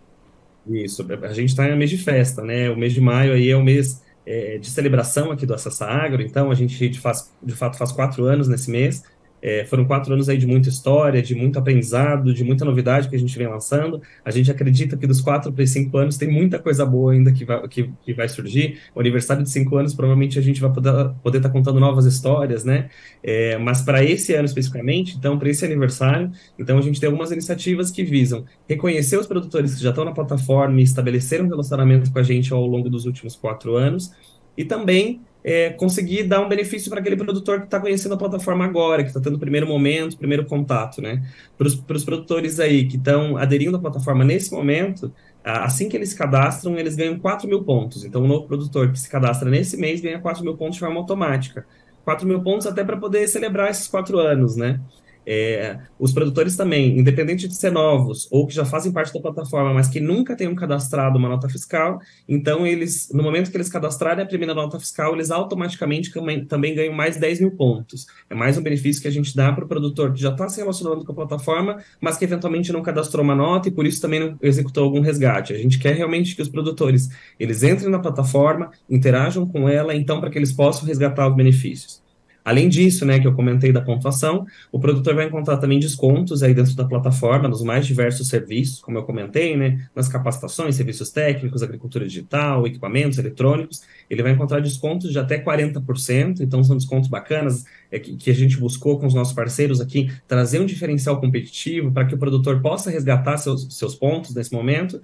Isso, 0.65 1.05
a 1.23 1.33
gente 1.33 1.49
está 1.49 1.67
em 1.67 1.77
mês 1.77 1.89
de 1.89 1.97
festa, 1.97 2.41
né? 2.41 2.69
O 2.69 2.77
mês 2.77 2.93
de 2.93 3.01
maio 3.01 3.33
aí 3.33 3.49
é 3.49 3.55
o 3.55 3.63
mês 3.63 4.01
é, 4.25 4.57
de 4.57 4.69
celebração 4.69 5.31
aqui 5.31 5.45
do 5.45 5.53
Acessa 5.53 5.85
Agro, 5.85 6.21
então 6.21 6.49
a 6.49 6.55
gente 6.55 6.99
faz, 6.99 7.31
de 7.41 7.53
fato 7.53 7.77
faz 7.77 7.91
quatro 7.91 8.25
anos 8.25 8.47
nesse 8.47 8.71
mês. 8.71 9.03
É, 9.45 9.65
foram 9.65 9.83
quatro 9.83 10.13
anos 10.13 10.29
aí 10.29 10.37
de 10.37 10.47
muita 10.47 10.69
história, 10.69 11.21
de 11.21 11.35
muito 11.35 11.59
aprendizado, 11.59 12.33
de 12.33 12.45
muita 12.45 12.63
novidade 12.63 13.09
que 13.09 13.15
a 13.17 13.19
gente 13.19 13.37
vem 13.37 13.45
lançando. 13.45 14.01
A 14.23 14.31
gente 14.31 14.49
acredita 14.49 14.95
que 14.95 15.05
dos 15.05 15.19
quatro 15.19 15.51
para 15.51 15.67
cinco 15.67 15.97
anos 15.97 16.15
tem 16.15 16.31
muita 16.31 16.57
coisa 16.59 16.85
boa 16.85 17.11
ainda 17.11 17.29
que 17.29 17.43
vai, 17.43 17.67
que, 17.67 17.89
que 18.05 18.13
vai 18.13 18.29
surgir. 18.29 18.79
O 18.95 19.01
aniversário 19.01 19.43
de 19.43 19.49
cinco 19.49 19.75
anos, 19.75 19.93
provavelmente 19.93 20.39
a 20.39 20.41
gente 20.41 20.61
vai 20.61 20.71
poder 20.71 20.89
estar 20.91 21.09
poder 21.21 21.41
tá 21.41 21.49
contando 21.49 21.77
novas 21.77 22.05
histórias, 22.05 22.63
né? 22.63 22.89
É, 23.21 23.57
mas 23.57 23.81
para 23.81 24.01
esse 24.01 24.33
ano 24.33 24.45
especificamente, 24.45 25.17
então, 25.17 25.37
para 25.37 25.49
esse 25.49 25.65
aniversário, 25.65 26.31
então 26.57 26.77
a 26.77 26.81
gente 26.81 27.01
tem 27.01 27.07
algumas 27.07 27.29
iniciativas 27.29 27.91
que 27.91 28.01
visam 28.01 28.45
reconhecer 28.65 29.17
os 29.17 29.27
produtores 29.27 29.75
que 29.75 29.83
já 29.83 29.89
estão 29.89 30.05
na 30.05 30.13
plataforma 30.13 30.79
e 30.79 30.83
estabeleceram 30.83 31.45
um 31.45 31.49
relacionamento 31.49 32.09
com 32.09 32.19
a 32.19 32.23
gente 32.23 32.53
ao 32.53 32.65
longo 32.65 32.89
dos 32.89 33.05
últimos 33.05 33.35
quatro 33.35 33.75
anos, 33.75 34.13
e 34.57 34.63
também 34.63 35.21
é, 35.43 35.71
conseguir 35.71 36.23
dar 36.23 36.41
um 36.41 36.47
benefício 36.47 36.89
para 36.89 36.99
aquele 36.99 37.17
produtor 37.17 37.59
que 37.59 37.65
está 37.65 37.79
conhecendo 37.79 38.13
a 38.13 38.17
plataforma 38.17 38.63
agora, 38.63 39.03
que 39.03 39.09
está 39.09 39.19
tendo 39.19 39.35
o 39.35 39.39
primeiro 39.39 39.67
momento, 39.67 40.17
primeiro 40.17 40.45
contato, 40.45 41.01
né? 41.01 41.21
Para 41.57 41.67
os 41.67 42.05
produtores 42.05 42.59
aí 42.59 42.87
que 42.87 42.95
estão 42.95 43.35
aderindo 43.35 43.75
à 43.75 43.79
plataforma 43.79 44.23
nesse 44.23 44.53
momento, 44.53 45.11
assim 45.43 45.89
que 45.89 45.97
eles 45.97 46.09
se 46.09 46.15
cadastram, 46.15 46.77
eles 46.77 46.95
ganham 46.95 47.19
4 47.19 47.47
mil 47.47 47.63
pontos. 47.63 48.05
Então, 48.05 48.23
o 48.23 48.27
novo 48.27 48.47
produtor 48.47 48.91
que 48.91 48.99
se 48.99 49.09
cadastra 49.09 49.49
nesse 49.49 49.75
mês 49.75 49.99
ganha 49.99 50.19
4 50.19 50.43
mil 50.43 50.55
pontos 50.55 50.75
de 50.75 50.79
forma 50.79 50.99
automática. 50.99 51.65
4 52.05 52.25
mil 52.27 52.41
pontos 52.41 52.65
até 52.67 52.83
para 52.83 52.97
poder 52.97 53.27
celebrar 53.27 53.69
esses 53.69 53.87
quatro 53.87 54.19
anos, 54.19 54.55
né? 54.55 54.79
É, 55.25 55.79
os 55.97 56.11
produtores 56.11 56.55
também, 56.55 56.97
independente 56.97 57.47
de 57.47 57.55
ser 57.55 57.71
novos 57.71 58.27
ou 58.31 58.45
que 58.45 58.53
já 58.53 58.65
fazem 58.65 58.91
parte 58.91 59.13
da 59.13 59.19
plataforma, 59.19 59.73
mas 59.73 59.87
que 59.87 59.99
nunca 59.99 60.35
tenham 60.35 60.53
cadastrado 60.55 61.17
uma 61.17 61.29
nota 61.29 61.47
fiscal, 61.47 61.99
então 62.27 62.67
eles, 62.67 63.09
no 63.13 63.23
momento 63.23 63.49
que 63.49 63.57
eles 63.57 63.69
cadastrarem 63.69 64.23
a 64.23 64.27
primeira 64.27 64.53
nota 64.53 64.79
fiscal, 64.79 65.13
eles 65.13 65.31
automaticamente 65.31 66.11
também 66.47 66.75
ganham 66.75 66.93
mais 66.93 67.17
10 67.17 67.39
mil 67.41 67.51
pontos. 67.51 68.05
É 68.29 68.35
mais 68.35 68.57
um 68.57 68.61
benefício 68.61 69.01
que 69.01 69.07
a 69.07 69.11
gente 69.11 69.35
dá 69.35 69.51
para 69.51 69.65
o 69.65 69.67
produtor 69.67 70.13
que 70.13 70.21
já 70.21 70.29
está 70.29 70.49
se 70.49 70.59
relacionando 70.59 71.05
com 71.05 71.11
a 71.11 71.15
plataforma, 71.15 71.77
mas 72.01 72.17
que 72.17 72.25
eventualmente 72.25 72.71
não 72.73 72.81
cadastrou 72.81 73.23
uma 73.23 73.35
nota 73.35 73.69
e 73.69 73.71
por 73.71 73.85
isso 73.85 74.01
também 74.01 74.19
não 74.19 74.37
executou 74.41 74.83
algum 74.83 74.99
resgate. 74.99 75.53
A 75.53 75.57
gente 75.57 75.79
quer 75.79 75.95
realmente 75.95 76.35
que 76.35 76.41
os 76.41 76.49
produtores 76.49 77.09
eles 77.39 77.63
entrem 77.63 77.89
na 77.89 77.99
plataforma, 77.99 78.71
interajam 78.89 79.47
com 79.47 79.69
ela, 79.69 79.95
então 79.95 80.19
para 80.19 80.29
que 80.29 80.37
eles 80.37 80.51
possam 80.51 80.85
resgatar 80.85 81.27
os 81.27 81.35
benefícios. 81.35 82.02
Além 82.43 82.67
disso, 82.67 83.05
né, 83.05 83.19
que 83.19 83.27
eu 83.27 83.33
comentei 83.33 83.71
da 83.71 83.81
pontuação, 83.81 84.45
o 84.71 84.79
produtor 84.79 85.15
vai 85.15 85.25
encontrar 85.25 85.57
também 85.57 85.79
descontos 85.79 86.43
aí 86.43 86.53
dentro 86.53 86.75
da 86.75 86.85
plataforma, 86.85 87.47
nos 87.47 87.63
mais 87.63 87.85
diversos 87.85 88.27
serviços, 88.27 88.81
como 88.81 88.97
eu 88.97 89.03
comentei, 89.03 89.55
né, 89.55 89.87
nas 89.95 90.09
capacitações, 90.09 90.75
serviços 90.75 91.09
técnicos, 91.09 91.63
agricultura 91.63 92.05
digital, 92.05 92.67
equipamentos 92.67 93.17
eletrônicos, 93.17 93.81
ele 94.09 94.21
vai 94.21 94.33
encontrar 94.33 94.59
descontos 94.59 95.11
de 95.11 95.19
até 95.19 95.39
40%, 95.39 96.41
então 96.41 96.63
são 96.63 96.75
descontos 96.75 97.09
bacanas 97.09 97.63
é, 97.89 97.97
que, 97.97 98.15
que 98.17 98.29
a 98.29 98.35
gente 98.35 98.57
buscou 98.57 98.99
com 98.99 99.07
os 99.07 99.13
nossos 99.13 99.33
parceiros 99.33 99.79
aqui, 99.79 100.11
trazer 100.27 100.59
um 100.59 100.65
diferencial 100.65 101.19
competitivo 101.21 101.91
para 101.91 102.05
que 102.05 102.15
o 102.15 102.17
produtor 102.17 102.61
possa 102.61 102.89
resgatar 102.89 103.37
seus, 103.37 103.77
seus 103.77 103.95
pontos 103.95 104.35
nesse 104.35 104.51
momento, 104.51 104.99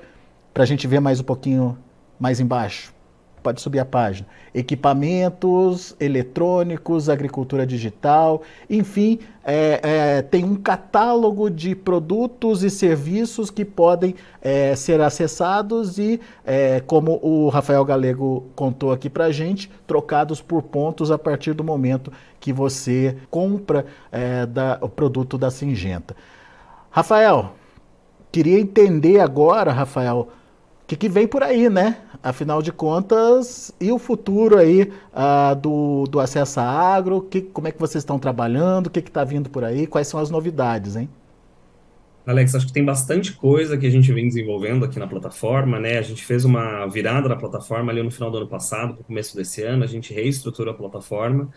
para 0.53 0.63
a 0.63 0.67
gente 0.67 0.87
ver 0.87 1.01
mais 1.01 1.19
um 1.19 1.23
pouquinho 1.23 1.77
mais 2.19 2.39
embaixo 2.39 2.93
pode 3.43 3.61
subir 3.61 3.79
a 3.79 3.85
página. 3.85 4.27
Equipamentos 4.53 5.95
eletrônicos, 5.99 7.09
agricultura 7.09 7.67
digital, 7.67 8.41
enfim, 8.69 9.19
é, 9.43 9.79
é, 9.83 10.21
tem 10.21 10.43
um 10.45 10.55
catálogo 10.55 11.49
de 11.49 11.75
produtos 11.75 12.63
e 12.63 12.69
serviços 12.69 13.51
que 13.51 13.65
podem 13.65 14.15
é, 14.41 14.75
ser 14.75 15.01
acessados 15.01 15.99
e, 15.99 16.19
é, 16.45 16.79
como 16.79 17.19
o 17.21 17.49
Rafael 17.49 17.83
Galego 17.83 18.45
contou 18.55 18.91
aqui 18.91 19.09
para 19.09 19.31
gente, 19.31 19.69
trocados 19.85 20.41
por 20.41 20.63
pontos 20.63 21.11
a 21.11 21.19
partir 21.19 21.53
do 21.53 21.63
momento 21.63 22.11
que 22.39 22.53
você 22.53 23.17
compra 23.29 23.85
é, 24.11 24.45
da, 24.45 24.77
o 24.81 24.87
produto 24.87 25.37
da 25.37 25.51
Singenta. 25.51 26.15
Rafael, 26.89 27.53
queria 28.31 28.59
entender 28.59 29.19
agora, 29.19 29.71
Rafael, 29.71 30.29
o 30.83 30.85
que, 30.87 30.95
que, 30.95 31.09
vem 31.09 31.27
por 31.27 31.43
aí, 31.43 31.69
né? 31.69 31.97
Afinal 32.23 32.61
de 32.61 32.71
contas, 32.71 33.73
e 33.81 33.91
o 33.91 33.99
futuro 33.99 34.57
aí 34.57 34.83
uh, 34.83 35.53
do, 35.57 36.05
do 36.05 36.21
Acesso 36.21 36.61
Agro? 36.61 37.21
Que, 37.21 37.41
como 37.41 37.67
é 37.67 37.71
que 37.71 37.79
vocês 37.79 38.01
estão 38.01 38.17
trabalhando? 38.17 38.87
O 38.87 38.89
que 38.89 38.99
está 38.99 39.25
vindo 39.25 39.49
por 39.49 39.63
aí? 39.65 39.85
Quais 39.85 40.07
são 40.07 40.19
as 40.19 40.29
novidades, 40.29 40.95
hein? 40.95 41.09
Alex, 42.25 42.55
acho 42.55 42.67
que 42.67 42.71
tem 42.71 42.85
bastante 42.85 43.33
coisa 43.33 43.77
que 43.77 43.85
a 43.85 43.89
gente 43.89 44.11
vem 44.13 44.25
desenvolvendo 44.25 44.85
aqui 44.85 44.97
na 44.97 45.07
plataforma, 45.07 45.77
né? 45.77 45.97
A 45.97 46.01
gente 46.01 46.23
fez 46.23 46.45
uma 46.45 46.85
virada 46.87 47.27
na 47.27 47.35
plataforma 47.35 47.91
ali 47.91 48.01
no 48.01 48.09
final 48.09 48.31
do 48.31 48.37
ano 48.37 48.47
passado, 48.47 48.93
para 48.93 49.01
o 49.01 49.03
começo 49.03 49.35
desse 49.35 49.61
ano, 49.61 49.83
a 49.83 49.87
gente 49.87 50.13
reestruturou 50.13 50.73
a 50.73 50.77
plataforma 50.77 51.49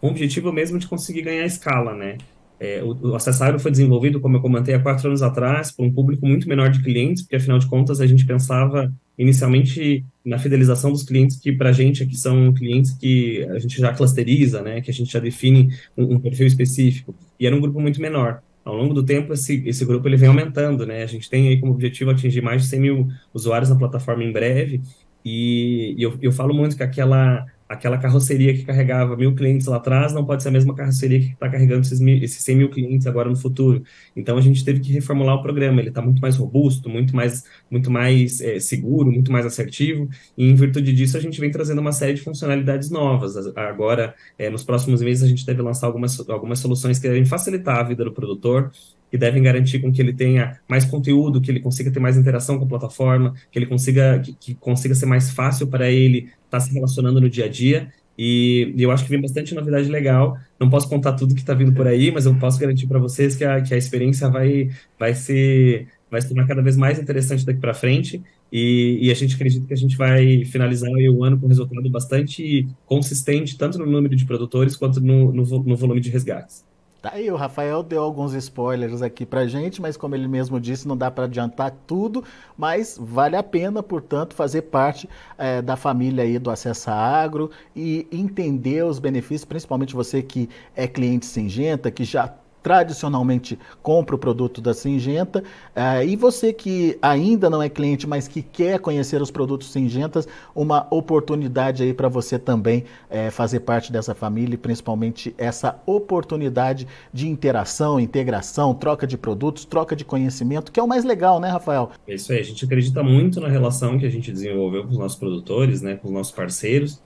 com 0.00 0.06
o 0.06 0.10
objetivo 0.10 0.50
mesmo 0.50 0.78
de 0.78 0.88
conseguir 0.88 1.20
ganhar 1.20 1.44
escala, 1.44 1.94
né? 1.94 2.16
É, 2.58 2.82
o, 2.82 3.10
o 3.10 3.14
Acessário 3.14 3.58
foi 3.58 3.70
desenvolvido, 3.70 4.20
como 4.20 4.36
eu 4.36 4.40
comentei, 4.40 4.74
há 4.74 4.80
quatro 4.80 5.08
anos 5.08 5.22
atrás, 5.22 5.72
por 5.72 5.84
um 5.84 5.92
público 5.92 6.26
muito 6.26 6.48
menor 6.48 6.70
de 6.70 6.82
clientes, 6.82 7.22
porque 7.22 7.36
afinal 7.36 7.58
de 7.58 7.66
contas 7.66 8.00
a 8.00 8.06
gente 8.06 8.24
pensava 8.24 8.92
inicialmente 9.18 10.04
na 10.24 10.38
fidelização 10.38 10.90
dos 10.90 11.02
clientes 11.02 11.36
que 11.36 11.52
para 11.52 11.70
a 11.70 11.72
gente 11.72 12.02
aqui 12.02 12.16
são 12.16 12.52
clientes 12.52 12.92
que 12.92 13.44
a 13.44 13.58
gente 13.58 13.80
já 13.80 13.92
clusteriza, 13.92 14.62
né, 14.62 14.80
que 14.80 14.90
a 14.90 14.94
gente 14.94 15.12
já 15.12 15.20
define 15.20 15.68
um, 15.96 16.14
um, 16.14 16.20
perfil 16.20 16.46
específico, 16.46 17.14
e 17.38 17.46
era 17.46 17.54
um 17.54 17.60
grupo 17.60 17.80
muito 17.80 18.00
menor. 18.00 18.42
Ao 18.64 18.74
longo 18.74 18.94
do 18.94 19.04
tempo, 19.04 19.32
esse, 19.34 19.62
esse 19.66 19.84
grupo 19.84 20.08
ele 20.08 20.16
vem 20.16 20.28
aumentando, 20.28 20.86
né, 20.86 21.02
a 21.02 21.06
gente 21.06 21.28
tem 21.28 21.48
aí 21.48 21.60
como 21.60 21.72
objetivo 21.72 22.10
atingir 22.10 22.40
mais 22.40 22.62
de 22.62 22.68
100 22.68 22.80
mil 22.80 23.08
usuários 23.32 23.70
na 23.70 23.76
plataforma 23.76 24.24
em 24.24 24.32
breve, 24.32 24.80
e, 25.24 25.94
e 25.96 26.02
eu, 26.02 26.18
eu 26.20 26.32
falo 26.32 26.52
muito 26.52 26.76
que 26.76 26.82
aquela 26.82 27.46
aquela 27.68 27.98
carroceria 27.98 28.54
que 28.54 28.64
carregava 28.64 29.16
mil 29.16 29.34
clientes 29.34 29.66
lá 29.66 29.76
atrás 29.76 30.12
não 30.12 30.24
pode 30.24 30.42
ser 30.42 30.50
a 30.50 30.52
mesma 30.52 30.74
carroceria 30.74 31.20
que 31.20 31.32
está 31.32 31.48
carregando 31.48 31.80
esses, 31.82 31.98
mil, 31.98 32.22
esses 32.22 32.42
100 32.42 32.56
mil 32.56 32.70
clientes 32.70 33.06
agora 33.06 33.28
no 33.28 33.36
futuro. 33.36 33.82
Então 34.14 34.36
a 34.36 34.40
gente 34.40 34.64
teve 34.64 34.80
que 34.80 34.92
reformular 34.92 35.36
o 35.36 35.42
programa. 35.42 35.80
Ele 35.80 35.88
está 35.88 36.02
muito 36.02 36.20
mais 36.20 36.36
robusto, 36.36 36.88
muito 36.88 37.16
mais, 37.16 37.44
muito 37.70 37.90
mais 37.90 38.40
é, 38.40 38.60
seguro, 38.60 39.10
muito 39.10 39.32
mais 39.32 39.46
assertivo. 39.46 40.08
E 40.36 40.48
em 40.48 40.54
virtude 40.54 40.92
disso 40.92 41.16
a 41.16 41.20
gente 41.20 41.40
vem 41.40 41.50
trazendo 41.50 41.80
uma 41.80 41.92
série 41.92 42.14
de 42.14 42.20
funcionalidades 42.20 42.90
novas. 42.90 43.34
Agora, 43.56 44.14
é, 44.38 44.50
nos 44.50 44.62
próximos 44.62 45.00
meses 45.00 45.22
a 45.22 45.28
gente 45.28 45.44
deve 45.46 45.62
lançar 45.62 45.86
algumas, 45.86 46.18
algumas 46.28 46.58
soluções 46.58 46.98
que 46.98 47.08
devem 47.08 47.24
facilitar 47.24 47.78
a 47.78 47.82
vida 47.82 48.04
do 48.04 48.12
produtor 48.12 48.70
que 49.14 49.18
devem 49.18 49.40
garantir 49.40 49.78
com 49.78 49.92
que 49.92 50.02
ele 50.02 50.12
tenha 50.12 50.58
mais 50.68 50.84
conteúdo, 50.84 51.40
que 51.40 51.48
ele 51.48 51.60
consiga 51.60 51.88
ter 51.88 52.00
mais 52.00 52.16
interação 52.16 52.58
com 52.58 52.64
a 52.64 52.66
plataforma, 52.66 53.32
que 53.48 53.56
ele 53.56 53.66
consiga 53.66 54.18
que, 54.18 54.32
que 54.32 54.54
consiga 54.56 54.92
ser 54.92 55.06
mais 55.06 55.30
fácil 55.30 55.68
para 55.68 55.88
ele 55.88 56.18
estar 56.18 56.34
tá 56.50 56.60
se 56.60 56.74
relacionando 56.74 57.20
no 57.20 57.30
dia 57.30 57.44
a 57.44 57.48
dia. 57.48 57.92
E, 58.18 58.74
e, 58.74 58.82
eu 58.82 58.90
acho 58.90 59.04
que 59.04 59.10
vem 59.10 59.20
bastante 59.20 59.54
novidade 59.54 59.88
legal. 59.88 60.36
Não 60.58 60.68
posso 60.68 60.88
contar 60.88 61.12
tudo 61.12 61.32
que 61.32 61.42
está 61.42 61.54
vindo 61.54 61.72
por 61.72 61.86
aí, 61.86 62.10
mas 62.10 62.26
eu 62.26 62.34
posso 62.34 62.58
garantir 62.58 62.88
para 62.88 62.98
vocês 62.98 63.36
que 63.36 63.44
a, 63.44 63.60
que 63.60 63.72
a 63.72 63.76
experiência 63.76 64.28
vai, 64.28 64.68
vai 64.98 65.14
ser 65.14 65.86
vai 66.10 66.20
se 66.20 66.26
tornar 66.26 66.46
cada 66.48 66.60
vez 66.60 66.76
mais 66.76 66.98
interessante 66.98 67.46
daqui 67.46 67.60
para 67.60 67.72
frente. 67.72 68.20
E, 68.50 68.98
e, 69.00 69.12
a 69.12 69.14
gente 69.14 69.36
acredita 69.36 69.64
que 69.64 69.74
a 69.74 69.76
gente 69.76 69.96
vai 69.96 70.44
finalizar 70.44 70.90
o 70.90 71.22
ano 71.22 71.38
com 71.38 71.46
um 71.46 71.48
resultado 71.48 71.88
bastante 71.88 72.66
consistente, 72.84 73.56
tanto 73.56 73.78
no 73.78 73.86
número 73.86 74.16
de 74.16 74.24
produtores 74.24 74.74
quanto 74.74 75.00
no, 75.00 75.32
no, 75.32 75.44
no 75.62 75.76
volume 75.76 76.00
de 76.00 76.10
resgates. 76.10 76.64
Tá 77.04 77.10
aí, 77.12 77.30
o 77.30 77.36
Rafael 77.36 77.82
deu 77.82 78.02
alguns 78.02 78.32
spoilers 78.32 79.02
aqui 79.02 79.26
pra 79.26 79.46
gente, 79.46 79.78
mas 79.78 79.94
como 79.94 80.14
ele 80.14 80.26
mesmo 80.26 80.58
disse, 80.58 80.88
não 80.88 80.96
dá 80.96 81.10
para 81.10 81.24
adiantar 81.24 81.70
tudo, 81.86 82.24
mas 82.56 82.96
vale 82.98 83.36
a 83.36 83.42
pena, 83.42 83.82
portanto, 83.82 84.34
fazer 84.34 84.62
parte 84.62 85.06
é, 85.36 85.60
da 85.60 85.76
família 85.76 86.24
aí 86.24 86.38
do 86.38 86.50
Acessa 86.50 86.92
Agro 86.92 87.50
e 87.76 88.08
entender 88.10 88.82
os 88.86 88.98
benefícios, 88.98 89.44
principalmente 89.44 89.94
você 89.94 90.22
que 90.22 90.48
é 90.74 90.88
cliente 90.88 91.26
Singenta, 91.26 91.90
que 91.90 92.04
já 92.04 92.34
tradicionalmente 92.64 93.58
compra 93.82 94.16
o 94.16 94.18
produto 94.18 94.58
da 94.62 94.72
Singenta. 94.72 95.40
Uh, 95.76 96.02
e 96.08 96.16
você 96.16 96.50
que 96.50 96.98
ainda 97.02 97.50
não 97.50 97.62
é 97.62 97.68
cliente, 97.68 98.06
mas 98.06 98.26
que 98.26 98.40
quer 98.40 98.78
conhecer 98.78 99.20
os 99.20 99.30
produtos 99.30 99.70
Singentas, 99.70 100.26
uma 100.54 100.86
oportunidade 100.90 101.82
aí 101.82 101.92
para 101.92 102.08
você 102.08 102.38
também 102.38 102.84
uh, 103.10 103.30
fazer 103.30 103.60
parte 103.60 103.92
dessa 103.92 104.14
família 104.14 104.54
e 104.54 104.58
principalmente 104.58 105.34
essa 105.36 105.78
oportunidade 105.84 106.88
de 107.12 107.28
interação, 107.28 108.00
integração, 108.00 108.72
troca 108.72 109.06
de 109.06 109.18
produtos, 109.18 109.66
troca 109.66 109.94
de 109.94 110.04
conhecimento, 110.04 110.72
que 110.72 110.80
é 110.80 110.82
o 110.82 110.88
mais 110.88 111.04
legal, 111.04 111.38
né, 111.38 111.50
Rafael? 111.50 111.90
É 112.08 112.14
isso 112.14 112.32
aí, 112.32 112.38
a 112.38 112.42
gente 112.42 112.64
acredita 112.64 113.02
muito 113.02 113.40
na 113.40 113.48
relação 113.48 113.98
que 113.98 114.06
a 114.06 114.10
gente 114.10 114.32
desenvolveu 114.32 114.84
com 114.84 114.90
os 114.90 114.98
nossos 114.98 115.18
produtores, 115.18 115.82
né, 115.82 115.96
com 115.96 116.08
os 116.08 116.14
nossos 116.14 116.32
parceiros. 116.32 116.98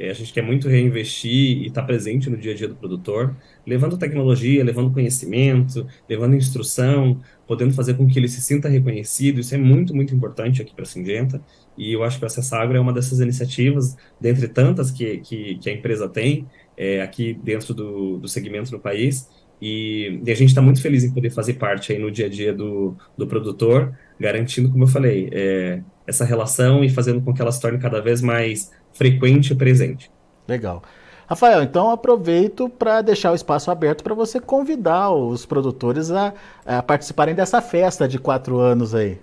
É, 0.00 0.08
a 0.08 0.14
gente 0.14 0.32
quer 0.32 0.40
muito 0.40 0.66
reinvestir 0.66 1.58
e 1.58 1.66
estar 1.66 1.82
tá 1.82 1.86
presente 1.86 2.30
no 2.30 2.38
dia 2.38 2.52
a 2.52 2.54
dia 2.54 2.66
do 2.66 2.74
produtor, 2.74 3.36
levando 3.66 3.98
tecnologia, 3.98 4.64
levando 4.64 4.90
conhecimento, 4.90 5.86
levando 6.08 6.34
instrução, 6.34 7.20
podendo 7.46 7.74
fazer 7.74 7.92
com 7.92 8.06
que 8.06 8.18
ele 8.18 8.26
se 8.26 8.40
sinta 8.40 8.66
reconhecido. 8.66 9.40
Isso 9.40 9.54
é 9.54 9.58
muito, 9.58 9.94
muito 9.94 10.14
importante 10.14 10.62
aqui 10.62 10.74
para 10.74 10.84
a 10.84 10.86
Singenta. 10.86 11.38
E 11.76 11.92
eu 11.92 12.02
acho 12.02 12.18
que 12.18 12.24
o 12.24 12.26
Acessa 12.26 12.56
Agro 12.56 12.78
é 12.78 12.80
uma 12.80 12.94
dessas 12.94 13.20
iniciativas, 13.20 13.94
dentre 14.18 14.48
tantas 14.48 14.90
que, 14.90 15.18
que, 15.18 15.56
que 15.56 15.68
a 15.68 15.72
empresa 15.74 16.08
tem 16.08 16.46
é, 16.78 17.02
aqui 17.02 17.34
dentro 17.34 17.74
do, 17.74 18.16
do 18.16 18.26
segmento 18.26 18.72
no 18.72 18.80
país. 18.80 19.28
E, 19.60 20.18
e 20.24 20.30
a 20.30 20.34
gente 20.34 20.48
está 20.48 20.62
muito 20.62 20.80
feliz 20.80 21.04
em 21.04 21.12
poder 21.12 21.28
fazer 21.28 21.54
parte 21.54 21.92
aí 21.92 21.98
no 21.98 22.10
dia 22.10 22.24
a 22.24 22.28
dia 22.30 22.54
do, 22.54 22.96
do 23.18 23.26
produtor, 23.26 23.94
garantindo, 24.20 24.70
como 24.70 24.84
eu 24.84 24.88
falei, 24.88 25.30
é, 25.32 25.80
essa 26.06 26.24
relação 26.24 26.84
e 26.84 26.90
fazendo 26.90 27.22
com 27.22 27.32
que 27.32 27.40
ela 27.40 27.50
se 27.50 27.60
torne 27.60 27.78
cada 27.78 28.00
vez 28.02 28.20
mais 28.20 28.70
frequente 28.92 29.52
e 29.52 29.56
presente. 29.56 30.10
Legal. 30.46 30.82
Rafael, 31.26 31.62
então 31.62 31.90
aproveito 31.90 32.68
para 32.68 33.00
deixar 33.02 33.30
o 33.32 33.34
espaço 33.34 33.70
aberto 33.70 34.02
para 34.02 34.14
você 34.14 34.40
convidar 34.40 35.10
os 35.10 35.46
produtores 35.46 36.10
a, 36.10 36.34
a, 36.66 36.82
participarem 36.82 37.34
dessa 37.34 37.62
festa 37.62 38.06
de 38.06 38.18
quatro 38.18 38.58
anos 38.58 38.94
aí. 38.94 39.18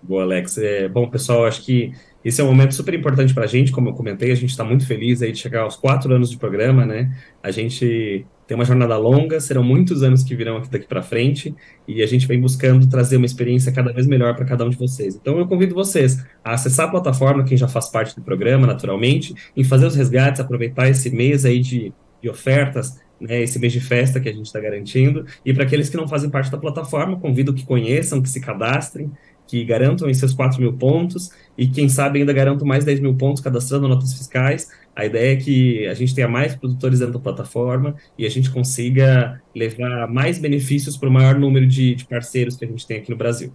Boa, 0.00 0.22
Alex. 0.22 0.58
É, 0.58 0.88
bom, 0.88 1.08
pessoal, 1.08 1.44
acho 1.44 1.62
que 1.62 1.92
esse 2.24 2.40
é 2.40 2.44
um 2.44 2.46
momento 2.46 2.74
super 2.74 2.94
importante 2.94 3.34
para 3.34 3.44
a 3.44 3.48
gente, 3.48 3.72
como 3.72 3.88
eu 3.88 3.94
comentei, 3.94 4.30
a 4.30 4.36
gente 4.36 4.50
está 4.50 4.64
muito 4.64 4.86
feliz 4.86 5.20
aí 5.22 5.32
de 5.32 5.38
chegar 5.38 5.62
aos 5.62 5.76
quatro 5.76 6.14
anos 6.14 6.30
de 6.30 6.36
programa, 6.36 6.86
né? 6.86 7.12
A 7.42 7.50
gente 7.50 8.24
tem 8.52 8.54
uma 8.54 8.66
jornada 8.66 8.98
longa, 8.98 9.40
serão 9.40 9.64
muitos 9.64 10.02
anos 10.02 10.22
que 10.22 10.36
virão 10.36 10.58
aqui 10.58 10.68
daqui 10.68 10.86
para 10.86 11.02
frente, 11.02 11.54
e 11.88 12.02
a 12.02 12.06
gente 12.06 12.26
vem 12.26 12.38
buscando 12.38 12.86
trazer 12.86 13.16
uma 13.16 13.24
experiência 13.24 13.72
cada 13.72 13.90
vez 13.94 14.06
melhor 14.06 14.36
para 14.36 14.44
cada 14.44 14.62
um 14.62 14.68
de 14.68 14.76
vocês. 14.76 15.16
Então 15.16 15.38
eu 15.38 15.46
convido 15.46 15.74
vocês 15.74 16.22
a 16.44 16.52
acessar 16.52 16.88
a 16.88 16.90
plataforma, 16.90 17.44
quem 17.44 17.56
já 17.56 17.66
faz 17.66 17.88
parte 17.88 18.14
do 18.14 18.20
programa, 18.20 18.66
naturalmente, 18.66 19.34
em 19.56 19.64
fazer 19.64 19.86
os 19.86 19.96
resgates, 19.96 20.38
aproveitar 20.38 20.86
esse 20.86 21.08
mês 21.08 21.46
aí 21.46 21.60
de, 21.60 21.94
de 22.20 22.28
ofertas, 22.28 23.00
né, 23.18 23.42
esse 23.42 23.58
mês 23.58 23.72
de 23.72 23.80
festa 23.80 24.20
que 24.20 24.28
a 24.28 24.32
gente 24.32 24.44
está 24.44 24.60
garantindo. 24.60 25.24
E 25.46 25.54
para 25.54 25.64
aqueles 25.64 25.88
que 25.88 25.96
não 25.96 26.06
fazem 26.06 26.28
parte 26.28 26.50
da 26.50 26.58
plataforma, 26.58 27.18
convido 27.18 27.54
que 27.54 27.64
conheçam, 27.64 28.20
que 28.20 28.28
se 28.28 28.38
cadastrem, 28.38 29.10
que 29.46 29.64
garantam 29.64 30.08
esses 30.08 30.20
seus 30.20 30.34
4 30.34 30.60
mil 30.60 30.72
pontos 30.74 31.30
e, 31.56 31.66
quem 31.66 31.88
sabe, 31.88 32.20
ainda 32.20 32.32
garantam 32.32 32.66
mais 32.66 32.84
10 32.84 33.00
mil 33.00 33.14
pontos 33.14 33.42
cadastrando 33.42 33.88
notas 33.88 34.12
fiscais. 34.12 34.68
A 34.94 35.06
ideia 35.06 35.32
é 35.32 35.36
que 35.36 35.86
a 35.86 35.94
gente 35.94 36.14
tenha 36.14 36.28
mais 36.28 36.54
produtores 36.54 36.98
dentro 36.98 37.14
da 37.14 37.20
plataforma 37.20 37.96
e 38.18 38.26
a 38.26 38.30
gente 38.30 38.50
consiga 38.50 39.40
levar 39.54 40.06
mais 40.06 40.38
benefícios 40.38 40.96
para 40.96 41.08
o 41.08 41.12
maior 41.12 41.38
número 41.38 41.66
de, 41.66 41.94
de 41.94 42.04
parceiros 42.04 42.56
que 42.56 42.64
a 42.64 42.68
gente 42.68 42.86
tem 42.86 42.98
aqui 42.98 43.10
no 43.10 43.16
Brasil. 43.16 43.52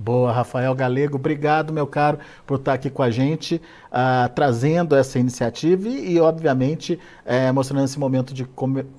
Boa, 0.00 0.30
Rafael 0.32 0.72
Galego, 0.76 1.16
obrigado, 1.16 1.72
meu 1.72 1.84
caro, 1.84 2.20
por 2.46 2.58
estar 2.58 2.74
aqui 2.74 2.88
com 2.88 3.02
a 3.02 3.10
gente, 3.10 3.56
uh, 3.86 4.32
trazendo 4.32 4.94
essa 4.94 5.18
iniciativa 5.18 5.88
e, 5.88 6.12
e 6.12 6.20
obviamente, 6.20 7.00
é, 7.26 7.50
mostrando 7.50 7.84
esse 7.84 7.98
momento 7.98 8.32
de 8.32 8.46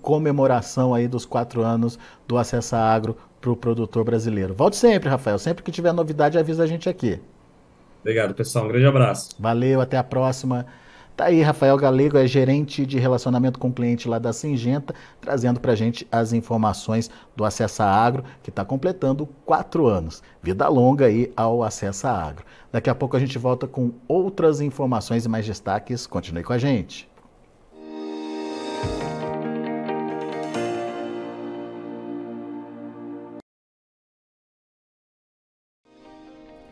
comemoração 0.02 0.94
aí 0.94 1.08
dos 1.08 1.26
quatro 1.26 1.62
anos 1.62 1.98
do 2.28 2.38
Acessa 2.38 2.78
Agro 2.78 3.16
para 3.40 3.50
o 3.50 3.56
produtor 3.56 4.04
brasileiro. 4.04 4.54
Volte 4.54 4.76
sempre, 4.76 5.08
Rafael, 5.08 5.40
sempre 5.40 5.64
que 5.64 5.72
tiver 5.72 5.94
novidade, 5.94 6.38
avisa 6.38 6.64
a 6.64 6.68
gente 6.68 6.90
aqui. 6.90 7.18
Obrigado, 8.02 8.34
pessoal, 8.34 8.66
um 8.66 8.68
grande 8.68 8.86
abraço. 8.86 9.30
Valeu, 9.40 9.80
até 9.80 9.98
a 9.98 10.04
próxima. 10.04 10.66
Tá 11.20 11.26
aí, 11.26 11.42
Rafael 11.42 11.76
Galego 11.76 12.18
é 12.18 12.26
gerente 12.26 12.86
de 12.86 12.98
relacionamento 12.98 13.60
com 13.60 13.74
cliente 13.74 14.08
lá 14.08 14.18
da 14.18 14.32
Singenta, 14.32 14.96
trazendo 15.20 15.60
para 15.60 15.74
a 15.74 15.76
gente 15.76 16.08
as 16.10 16.32
informações 16.32 17.12
do 17.36 17.44
Acessa 17.44 17.84
Agro, 17.84 18.24
que 18.42 18.50
está 18.50 18.64
completando 18.64 19.28
quatro 19.46 19.86
anos. 19.86 20.24
Vida 20.42 20.70
longa 20.70 21.08
aí 21.08 21.30
ao 21.36 21.62
Acessa 21.62 22.10
Agro. 22.10 22.46
Daqui 22.72 22.90
a 22.90 22.96
pouco 22.96 23.18
a 23.18 23.20
gente 23.20 23.38
volta 23.38 23.68
com 23.68 23.92
outras 24.08 24.62
informações 24.62 25.26
e 25.26 25.28
mais 25.28 25.46
destaques. 25.46 26.08
Continue 26.08 26.42
com 26.42 26.54
a 26.54 26.58
gente. 26.58 27.10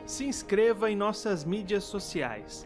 Se 0.05 0.23
inscreva 0.23 0.89
em 0.89 0.95
nossas 0.95 1.43
mídias 1.43 1.83
sociais 1.83 2.65